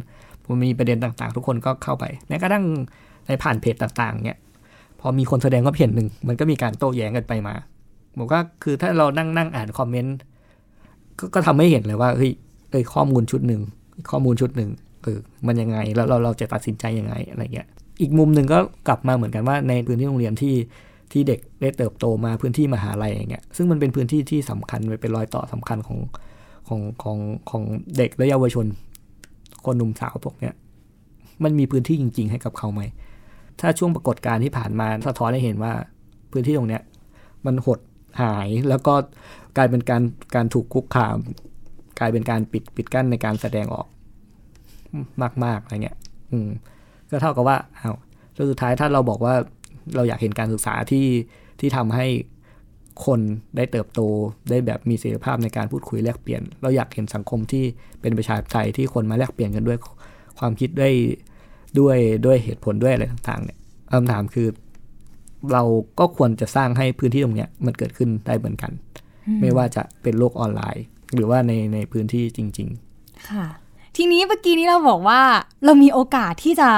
[0.50, 2.66] มันมีประเด็นต่างๆ ทุกคนก็เข้าไปแม้กระทั่ง
[3.28, 4.38] ในผ่านเพจต่างๆเนี่ย
[5.00, 7.56] พอมีคนแสดงความเห็นหนึ่งมันก็มีการโต้แย้งกันไปมา
[8.18, 10.16] ผมว่าคือถ้าเรานั่งนั่งอ่านคอมเมนต์
[11.20, 12.32] ก็ก็ทำให้เห็นเลยว่าเฮ้ย
[12.72, 13.62] เอ้ยข้อมูลชุดหนึ่ง
[14.10, 14.70] ข้อมูลชุดหนึ่ง
[15.04, 17.68] เออมันยังไงแล้วเราเราจะตัดสินใจยังไงอะไรเงี้ย
[18.02, 20.56] อีกมุมหนึ่งก็กลับมาเหมือนกันว่าในพื้นที่โรงเรียนที่
[21.12, 26.00] ที่เด็กได้เติบโตมาพื้นที่มหาลัยอย่างเงี้ยซึ่งมันเป็นพื้นที่ที่สำคัญเป็นรอยต่อสำคัญของ
[26.68, 27.18] ของของ
[27.50, 27.64] ของ
[27.98, 28.66] เด็กและเยาวชน
[29.66, 30.54] คนหนุ่มสาวพวกเนี้ย
[31.44, 32.82] มันมีพื้นที่จริง ๆ ให้กับเขาไหม
[33.60, 35.74] ถ้าช่วงปรากฏการณ์ที่ผ่านมาสะท้อนให้เห็นว่า
[36.32, 36.84] พื้นที่ตรงเนี้ย
[37.46, 37.80] มันหด
[38.22, 38.94] หายแล้วก็
[39.58, 40.04] กลายเป็นการ
[40.36, 41.18] การถูกคุกคาม
[42.00, 43.88] กลายเป็นการปิดปิดกั้นในการแสดงออก
[45.44, 45.98] มากๆอะไรเงี้ย
[46.32, 46.50] อืม
[47.10, 47.96] ก็เท่ากับว่าเอา้าว
[48.52, 49.36] สุดท้ายถ้าเราบอกว่า
[49.96, 51.08] เราอยากเห็นการศึกษาที่
[51.60, 52.08] ที่ทำให้
[53.06, 53.20] คน
[53.56, 54.02] ได้เติบโต
[54.50, 57.64] ได้แบบมีเสรีภาพในการพูดคุยแลกเปลี่ยน เราอยากเห็นสังคมที่
[58.02, 59.78] เป็นประชาธิปไตยที่คนมาแลกเปลี่ยนกันด้วย
[60.40, 60.94] ความคิดด้วย
[61.80, 63.58] ด้วยด้วยเหตุผลด้วยอะไรต่างๆเนี่ย
[63.94, 64.48] คำถามคือ
[65.52, 65.64] เรา
[66.00, 68.72] ก็ควรจะสร้างให้พื้นที่ตรงเนี้ยมันเกิดขึ้นได้เหมือนกัน
[69.42, 70.84] ไม่ว่าจะเป็นโลกออนไลน์
[71.16, 73.46] หรือว่าในในพื้นที่จริง ๆ ค่ะ
[73.98, 75.22] ทีนี้เมื่อกี้นี้เราบอกว่า
[75.66, 76.70] เรามีโอกาสที่จะ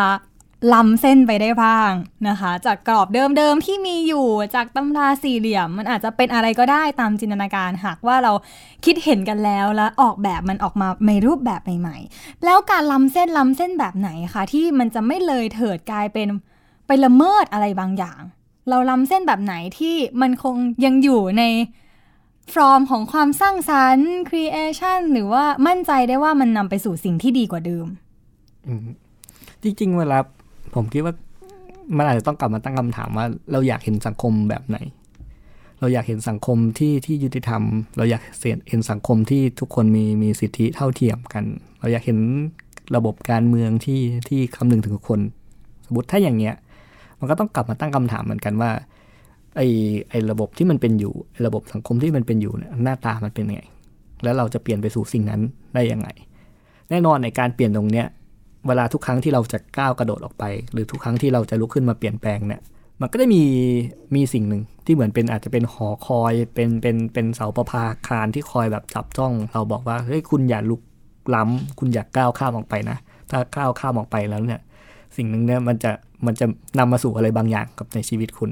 [0.73, 1.91] ล้ำเส้นไปได้บ้าง
[2.27, 8.31] นะคะ จากกรอบเดิมๆที่มีอยู่จากตำราสี่เหลี่ยม มันอาจจะเป็นอะไรก็ได้ตามจินตนาการหากว่าเรา
[8.85, 16.27] คิดเห็นกันแล้วแล้วออกแบบมันออกมาในรูปแบบใหม่ๆ แล้วการล้ำเส้นล้ำเส้นแบบไหนคะที่มันจะไม่เลยเถิดกลายเป็น
[16.87, 18.21] ไปละเมิดอะไรบางอย่าง
[18.69, 21.43] เราล้ำเส้นแบบไหนที่มันคงยังอยู่ใน
[22.53, 27.87] ฟอร์มของความสร้างสรรค์ creation หรือว่ามั่นใจได้ว่ามันนำไปสู่สิ่งที่ดีกว่าเดิม
[28.67, 28.87] อืม
[29.63, 30.19] จริงๆเวลา
[30.73, 31.13] ผมคิดว่า
[31.97, 34.77] มันอาจจะต้องกลับมาตั้งคำถามว่า เราอยากเห็นสังคมแบบไหน
[35.79, 37.63] เราอยากเห็นสังคมที่ที่ยุติธรรม
[37.97, 38.21] เราอยาก
[38.69, 41.43] เห็นสังคมที่ทุกคนมีมีสิทธิเท่าเทียมกัน
[41.79, 42.19] เราอยากเห็น
[42.95, 45.19] ระบบการเมืองที่ที่คำนึงถึงคน
[45.85, 46.55] สมมติถ้าอย่างเงี้ย
[47.19, 48.71] มันก็ต้องกลับมาตั้งคำถามเหมือนกันว่า
[49.57, 49.61] ไอ
[50.09, 51.13] ไอระบบที่มันเป็นอยู่
[51.45, 53.61] ระบบสังคมที่มันเป็นอยู่เนี่ยหน้าตามันเป็นไง
[54.23, 55.41] แล้วเราจะเปลี่ยนไปสู่สิ่งนั้น
[55.73, 56.07] ได้ยังไง
[56.89, 58.07] แน่นอนในการเปลี่ยนตรงเนี้ย
[58.67, 60.43] เวลาทุกครั้งที่เราจะก้าวกระโดดออกไป
[60.73, 62.61] หรือทุกครั้งที่เราจะลุกขึ้นมาเปลี่ยนแปลงเนี่ย
[63.01, 63.43] มันก็ได้มี
[64.15, 70.81] มีสิ่งหนึ่งที่เหมือนเป็นอาจจะเป็นหอคอยเป็นเป็นเป็นเสาประภาคารที่คอยแบบจับจ้องเราบอกว่าเฮ้ยคุณอย่าลุก
[71.35, 72.97] ล้ำคุณอย่าก้าวข้ามออกไปนะ
[73.29, 74.59] ถ้าก้าวข้ามออกไปแล้วเนี่ย
[75.17, 75.91] สิ่งหนึ่งเนี่ยมันจะ
[76.25, 76.45] มันจะ
[76.79, 78.51] นำมาสู่อะไรบางอย่างกับในชีวิตคุณ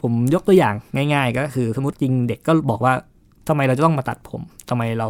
[0.00, 0.74] ผมยกตัวอย่าง
[1.14, 2.94] ง่าย ๆ ก็คือสมมติจริงเด็กก็บอกว่า
[3.48, 5.08] ทำไมเราจะต้องมาตัดผมทำไมเรา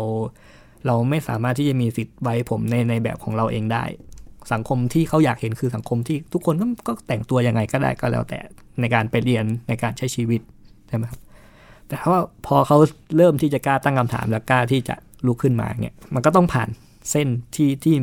[0.87, 3.85] เราไม่สามารถที่จะมีสิทธิ์ไว้ผมในในแบบของเราเองได้
[4.53, 6.55] สังคมที่เขาอยากเห็นคือสังคมที่ทุกคน
[6.87, 8.39] ก็กแต่งตัวยังไงก็ได้ก็แล้วแต่
[8.81, 10.41] ในการไปเรียนในการใช้ชีวิต
[10.89, 11.21] ใช่ไหมครับ
[11.89, 12.77] แต่ว่าพอเขา
[13.17, 16.69] เริ่มที่จะกล้าตั้งคำถามและกล้าที่จะลุกขึ้นมาเนี่ยมันก็ต้องผ่าน
[17.11, 17.97] เส้นที่ที่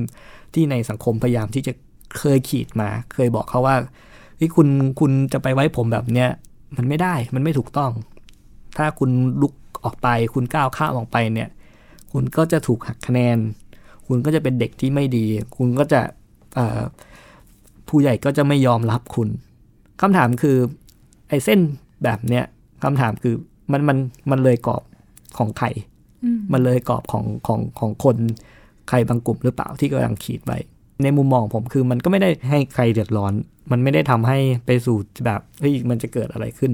[0.54, 1.74] ที่ในสังคมพยายามที่จะ
[2.18, 3.76] เคยขีดมา เคยบอกเขาว่า
[4.40, 4.68] ที่คุณ
[5.00, 6.30] คุณจะไปไว้ผมแบบเนี้ย
[6.78, 7.92] มันไม่ได้มันไม่ถูกต้อง
[8.78, 9.10] ถ้าคุณ
[9.42, 9.54] ลุก
[9.84, 11.50] ออกไป คุณก้าวข้ามออกไปเนี่ย
[12.12, 13.38] คุณก็จะถูกหักคะแนน
[14.08, 15.26] คุณก็จะเป็นเด็กที่ไม่ดี
[15.58, 16.02] คุณก็จะ
[17.88, 19.30] ผู้ใหญ่ก็จะไม่ยอมรับคุณ
[20.02, 20.58] คำถามคือ
[21.30, 21.60] ไอ้เส้น
[22.04, 22.46] แบบเนี้ย
[22.84, 23.36] คำถามคือ
[23.72, 23.98] มันมัน
[24.32, 24.84] มันเลยกรอบ
[25.38, 25.68] ของใคร
[26.54, 28.18] มันเลยกรอบของของของคน
[28.90, 30.60] ใครบางกลุ่มหรือเปล่าที่กำลังขีดไว้
[31.04, 33.34] ในมุมมองผมคือมันก็ไม่ได้ให้ใครเดือดร้อน
[33.72, 36.72] มันไม่ได้ทำให้ไปสู่แบบเฮ้ยมันจะเกิดอะไรขึ้น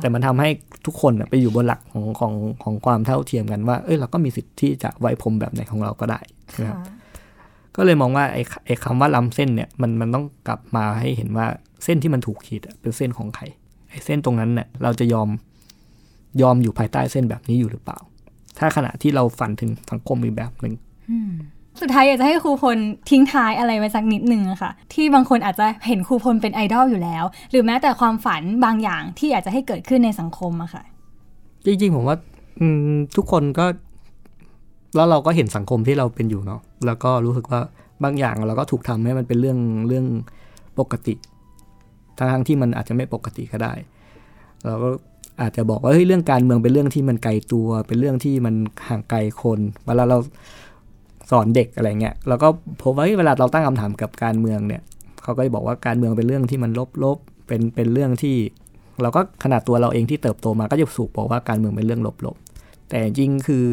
[0.00, 0.48] แต่มันทำให้
[0.86, 6.20] ทุกคนไปอยู่บนหลักของของของความเท่าเทียมกันว่า เอ้ยเราก็มีสิทธิ์ที่จะไว้ผมแบบไหนของเราก็ได้
[6.60, 6.78] นะครับ
[7.76, 11.46] ก็เลยมองว่าไอ้ไอ้คำว่าล้าเส้นเนี่ยมันมันต้องกลับมาให้เห็นว่า
[11.84, 13.44] เส้นที่มันถูกขีดเป็นเส้นของใคร
[13.90, 15.28] ไอ้เส้นตรงนั้นเนี่ยเราจะยอม
[16.42, 17.98] ยอมอยู่ภายใต้เส้นแบบนี้อยู่หรือเปล่า
[18.58, 20.74] ถ้าขณะที่เราฝันถึงสังคมอีกแบบหนึ่ง
[21.80, 22.78] สุดท้ายอยากจะให้ครูพล
[23.10, 30.82] ทิ้งท้ายอะไรไว้สักนิดหนึ่งอะค่ะ ที่บางคนอาจจะเห็นครูพลเป็นไอดอลอยู่แล้ว หรือแม้แต่ความฝันบางอย่างที่อยากจะให้เกิดขึ้นในสังคมอะค่ะ
[31.64, 32.16] จริงๆผมว่า
[33.16, 33.66] ทุกคนก็
[34.94, 37.60] แล้วเราก็เห็นสังคมที่เราเป็นอยู่เนาะแล้วก็รู้สึกว่า
[38.04, 40.06] บางอย่างเราก็ถูกทำให้มันเป็นเรื่องเรื่อง
[40.78, 41.14] ปกติ
[42.18, 43.72] ทั้งที่มันอาจจะไม่ปกติก็ได้
[44.64, 44.88] เราก็
[45.42, 48.54] อาจจะบอกว่าเฮ้ยเรื่องการเมืองเป็นเรื่องที่มันไกลตัว เป็นเรื่องที่มัน
[48.88, 50.18] ห่างไกลคนเวลาเรา
[51.30, 52.48] สอนเด็กอะไรเงี้ยเราก็
[52.82, 54.82] พบว่าเวลาเราตั้งคำถามกับการเมืองเนี่ย
[55.22, 56.70] เขาก็จะบอกว่าการเมืองเป็นเรื่องที่มัน
[57.04, 58.36] ลบๆเป็นเป็นเรื่องที่
[59.02, 63.66] เราก็ขนาดตัวเราเองที่เติบโตมาก็จะสูกบอกว่าการเมืองเป็นเรื่องลบๆแต่จริงคือ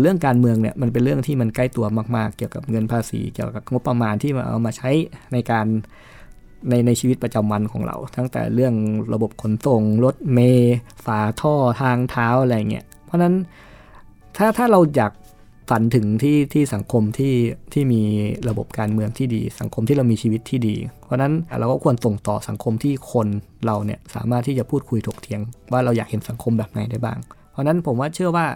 [0.00, 4.90] เรื่องการเมืองเนี่ยมันเป็นเรื่องที่มันใกล้ตัวมาก ๆ เกี่ยวกับเงินภาษี เกี่ยวกับงบประมาณที่มาเอามาใช้
[5.32, 5.66] ในการ
[6.68, 8.74] ในในชีวิตประจำวันของเรา ตั้งแต่เรื่อง
[9.12, 13.34] ระบบขนส่งรถเมล์ฝาท่อทางเท้าอะไรเงี้ยเพราะนั้น
[14.36, 15.12] ถ้าถ้าเราอยาก
[15.70, 17.34] ฝันถึงที่ที่สังคมที่
[17.72, 18.02] ที่มี
[18.48, 23.26] ระบบการเมืองที่ดี สังคมที่เรามีชีวิตที่ดี เพราะนั้นเราก็ควรส่งต่อสังคมที่คน
[23.66, 25.40] เราเนี่ยสามารถที่จะพูดคุยถกเถียง
[25.72, 27.18] ว่าเราอยากเห็นสังคมแบบไหนได้บ้าง
[27.50, 28.46] เพราะนั้นผมว่าเชื่อว่า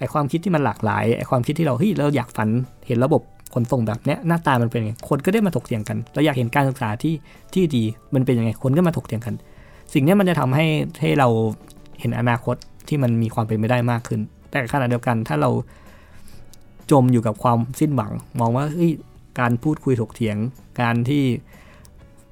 [0.00, 2.48] ไอความคิดที่มันหลากหลายไอความคิดที่เราเฮ้ยเราอยากฝัน
[2.86, 3.22] เห็นระบบ
[3.54, 7.14] ขนส่งแบบเนี้ยหน้าตามันเป็นยังไงคนก็ได้มาถกเถียงกันเราอยากเห็นการศึกษาที่
[7.54, 7.82] ที่ดี
[8.14, 9.34] มันเป็นยังไงคนก็มาถกเถียงกัน
[9.92, 10.66] สิ่งนี้มันจะทำให้
[11.00, 11.28] ให้เรา
[12.00, 12.56] เห็นอนาคต
[12.88, 15.50] ที่มันมีความเป็นไปได้มากขึ้น แต่ขณะเดียวกันถ้าเรา
[16.90, 18.90] จมอยู่กับความสิ้นหวัง มองว่าเฮ้ย
[19.40, 20.36] การพูดคุยถกเถียง
[20.80, 21.24] การที่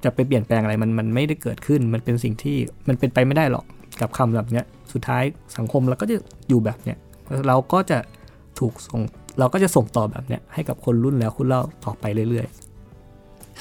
[0.03, 3.65] จะไปเปลี่ยนแปลงอะไรมันมันไม่ได้เกิดขึ้น มันเป็นสิ่งที่มันเป็นไปไม่ได้หรอก
[4.01, 5.23] กับคำแบบเนี้ยสุดท้าย
[5.57, 6.15] สังคมเราก็จะ
[6.49, 6.97] อยู่แบบเนี้ย
[7.47, 7.99] เราก็จะ
[8.59, 9.01] ถูกส่ง
[9.39, 12.47] เราก็จะส่งต่อแบบเนี้ยให้กับคนรุ่นแล้วคุณเล่าต่อไปเรื่อย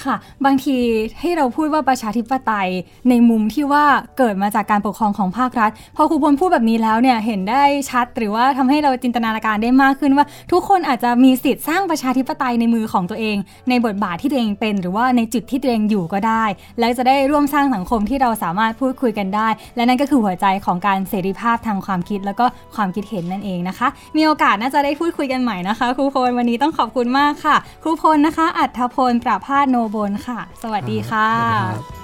[0.04, 0.76] ค่ะ บางที
[1.20, 2.70] ให้เราพูดว่าประชาธิปไตย
[3.08, 3.84] ในมุมที่ว่า
[4.18, 13.36] เกิดมาจากการปกครองของภาครัฐ พอครูพลพูดแบบนี้แล้วเนี่ยเห็นได้ชัดหรือว่าทำให้เราจินตนาการได้มากขึ้นว่า ทุกคนอาจจะมีสิทธิ์สร้างประชาธิปไตยในมือของตัวเอง
[13.68, 16.44] ในบทบาทที่ตัวเองเป็น หรือว่าในจุดที่ตัวเองอยู่ก็ได้
[16.78, 31.97] แล้วจะได้ร่วมสร้างสังคมที่เราสามารถพูดคุยกันได้ และนั่นก็คือหัวใจของการเสรีภาพทางความคิด แล้วก็ความคิดเห็นนั่นเองนะคะ มีโอกาสน่าจะได้พูดคุยกันใหม่นะคะครูพลวันนี้ต้องขอบคุณมากค่ะครูพลนะคะ อัธพลประพาสโนบลค่ะ สวัสดีค่ะ